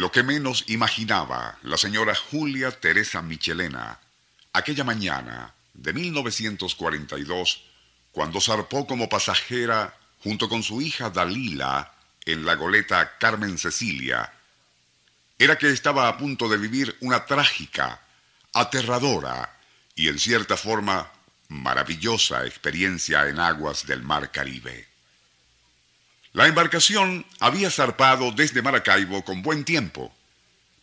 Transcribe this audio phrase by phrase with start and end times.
[0.00, 3.98] Lo que menos imaginaba la señora Julia Teresa Michelena
[4.52, 7.64] aquella mañana de 1942,
[8.12, 14.32] cuando zarpó como pasajera junto con su hija Dalila en la goleta Carmen Cecilia,
[15.36, 18.00] era que estaba a punto de vivir una trágica,
[18.52, 19.58] aterradora
[19.96, 21.10] y en cierta forma
[21.48, 24.86] maravillosa experiencia en aguas del mar Caribe.
[26.38, 30.14] La embarcación había zarpado desde Maracaibo con buen tiempo,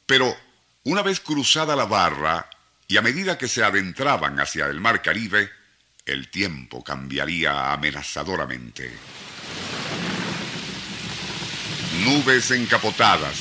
[0.05, 0.35] pero
[0.83, 2.49] una vez cruzada la barra
[2.89, 5.49] y a medida que se adentraban hacia el mar Caribe,
[6.05, 8.91] el tiempo cambiaría amenazadoramente.
[12.03, 13.37] Nubes encapotadas,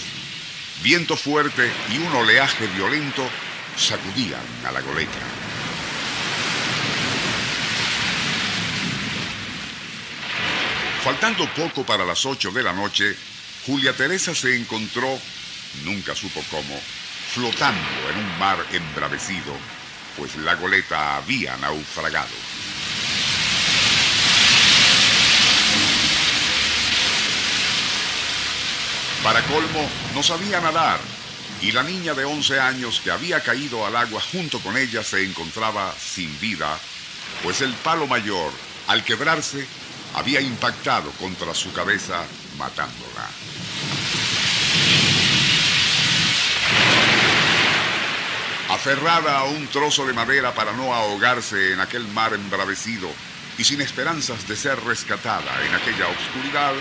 [0.85, 3.29] viento fuerte y un oleaje violento
[3.77, 5.19] sacudían a la goleta.
[11.05, 13.15] Faltando poco para las ocho de la noche,
[13.67, 15.19] Julia Teresa se encontró,
[15.85, 16.81] nunca supo cómo,
[17.35, 19.55] flotando en un mar embravecido,
[20.17, 22.33] pues la goleta había naufragado.
[29.23, 31.01] Para colmo, no sabía nadar
[31.61, 35.23] y la niña de 11 años que había caído al agua junto con ella se
[35.23, 36.79] encontraba sin vida,
[37.43, 38.51] pues el palo mayor,
[38.87, 39.67] al quebrarse,
[40.15, 42.25] había impactado contra su cabeza
[42.59, 43.29] matándola.
[48.71, 53.09] Aferrada a un trozo de madera para no ahogarse en aquel mar embravecido
[53.59, 56.73] y sin esperanzas de ser rescatada en aquella oscuridad,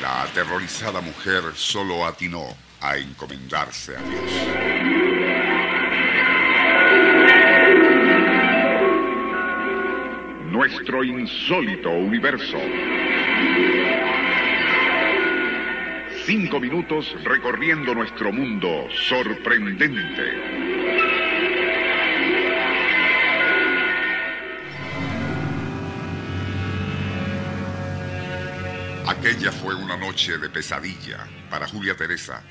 [0.00, 2.44] la aterrorizada mujer solo atinó
[2.80, 5.03] a encomendarse a Dios.
[10.94, 12.56] Nuestro insólito universo.
[16.24, 20.22] Cinco minutos recorriendo nuestro mundo sorprendente.
[29.06, 32.42] Aquella fue una noche de pesadilla para Julia Teresa.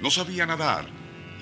[0.00, 0.86] No sabía nadar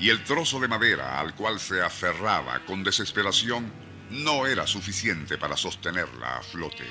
[0.00, 5.56] y el trozo de madera al cual se aferraba con desesperación no era suficiente para
[5.56, 6.84] sostenerla a flote.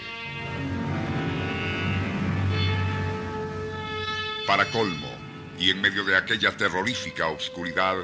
[4.47, 5.11] Para colmo,
[5.57, 7.95] y en medio de aquella terrorífica oscuridad,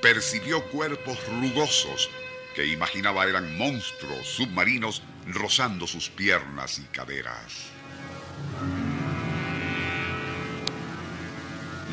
[0.00, 2.10] percibió cuerpos rugosos
[2.54, 7.70] que imaginaba eran monstruos submarinos rozando sus piernas y caderas.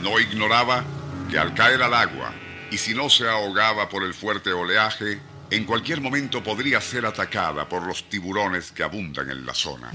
[0.02, 0.84] No ignoraba
[1.30, 2.34] que al caer al agua,
[2.72, 5.20] y si no se ahogaba por el fuerte oleaje,
[5.50, 9.92] en cualquier momento podría ser atacada por los tiburones que abundan en la zona.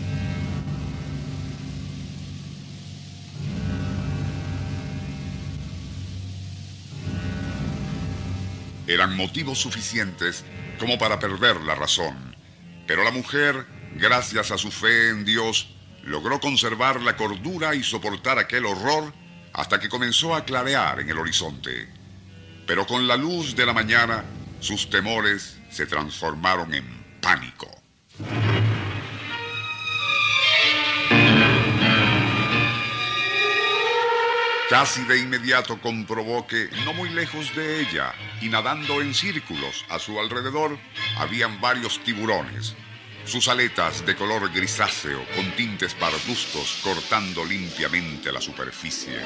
[8.87, 10.45] Eran motivos suficientes
[10.79, 12.35] como para perder la razón,
[12.87, 18.39] pero la mujer, gracias a su fe en Dios, logró conservar la cordura y soportar
[18.39, 19.13] aquel horror
[19.53, 21.89] hasta que comenzó a clarear en el horizonte.
[22.67, 24.25] Pero con la luz de la mañana,
[24.63, 26.85] sus temores se transformaron en
[27.21, 27.69] pánico.
[34.71, 39.99] Casi de inmediato comprobó que, no muy lejos de ella, y nadando en círculos a
[39.99, 40.79] su alrededor,
[41.19, 42.75] habían varios tiburones,
[43.25, 49.19] sus aletas de color grisáceo con tintes pardustos cortando limpiamente la superficie.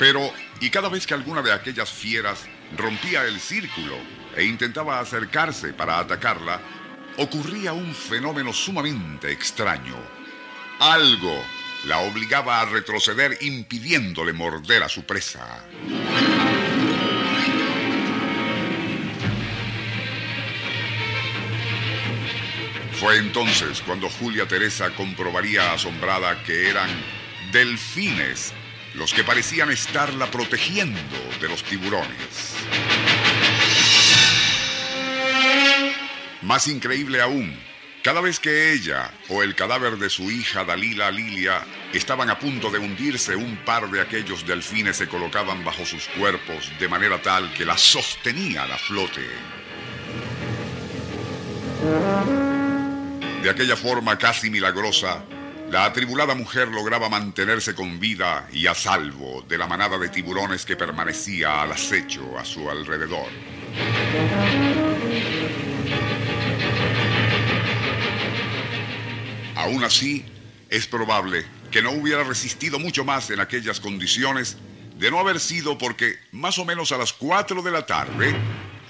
[0.00, 3.96] Pero, y cada vez que alguna de aquellas fieras rompía el círculo
[4.34, 6.58] e intentaba acercarse para atacarla,
[7.18, 9.96] ocurría un fenómeno sumamente extraño.
[10.78, 11.44] Algo
[11.84, 15.66] la obligaba a retroceder impidiéndole morder a su presa.
[22.92, 26.88] Fue entonces cuando Julia Teresa comprobaría asombrada que eran
[27.52, 28.54] delfines
[28.94, 31.00] los que parecían estarla protegiendo
[31.40, 32.54] de los tiburones.
[36.42, 37.56] Más increíble aún,
[38.02, 42.70] cada vez que ella o el cadáver de su hija Dalila Lilia estaban a punto
[42.70, 47.52] de hundirse, un par de aquellos delfines se colocaban bajo sus cuerpos de manera tal
[47.52, 49.26] que la sostenían a flote.
[53.42, 55.24] De aquella forma casi milagrosa,
[55.70, 60.64] la atribulada mujer lograba mantenerse con vida y a salvo de la manada de tiburones
[60.64, 63.28] que permanecía al acecho a su alrededor.
[69.56, 70.26] Aún así,
[70.68, 74.56] Es probable que no hubiera resistido mucho más en aquellas condiciones
[74.96, 78.36] de no haber sido porque más o menos a las 4 de la tarde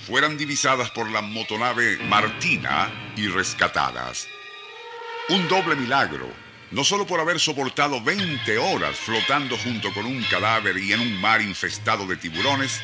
[0.07, 4.27] fueran divisadas por la motonave Martina y rescatadas.
[5.31, 6.29] Un doble milagro,
[6.71, 11.21] no solo por haber soportado 20 horas flotando junto con un cadáver y en un
[11.21, 12.81] mar infestado de tiburones,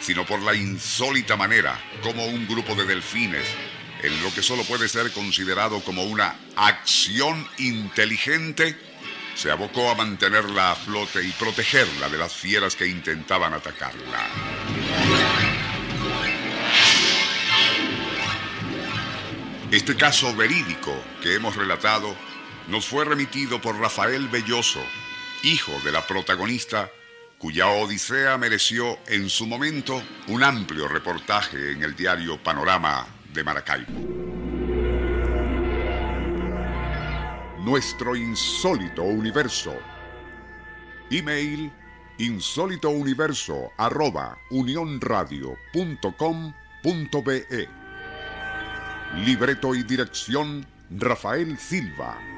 [0.00, 3.46] sino por la insólita manera como un grupo de delfines,
[4.02, 8.76] en lo que solo puede ser considerado como una acción inteligente,
[9.34, 14.28] se abocó a mantenerla a flote y protegerla de las fieras que intentaban atacarla.
[19.70, 20.92] Este caso verídico
[21.22, 22.16] que hemos relatado
[22.68, 24.80] nos fue remitido por Rafael Belloso,
[25.42, 26.90] hijo de la protagonista,
[27.38, 34.18] cuya odisea mereció en su momento un amplio reportaje en el diario Panorama de Maracaibo.
[37.60, 39.74] Nuestro insólito universo.
[41.10, 41.72] Email
[42.18, 44.38] insólitouniverso arroba
[49.24, 52.37] Libreto y dirección Rafael Silva.